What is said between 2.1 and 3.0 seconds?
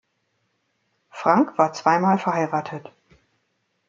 verheiratet.